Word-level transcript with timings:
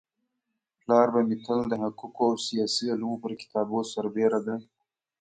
پلار 0.81 1.07
به 1.13 1.21
مي 1.27 1.37
تل 1.45 1.59
د 1.67 1.73
حقوقو 1.83 2.25
او 2.31 2.35
سياسي 2.47 2.85
علومو 2.93 3.21
پر 3.23 3.31
كتابو 3.41 3.77
سربيره 3.93 4.39
د 4.45 4.47